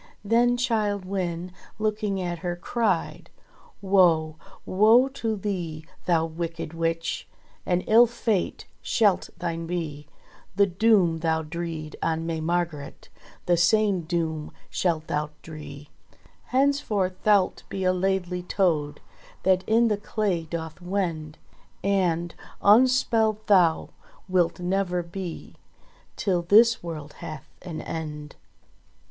[0.25, 3.29] Then Childe Wynde looking at her cried:
[3.83, 4.35] "Woe!
[4.65, 7.27] Woe to thee, thou wicked Witch!
[7.67, 10.07] An ill fate shalt thine be!
[10.55, 13.09] The doom thou dreed on May Margret
[13.45, 15.91] The same doom shalt thou dree.
[16.45, 19.01] Henceforth thou'lt be a Laidly Toad
[19.43, 21.37] That in the clay doth wend,
[21.83, 22.33] And
[22.63, 23.89] unspelled thou
[24.27, 25.57] wilt never be
[26.15, 28.35] Till this world hath an end."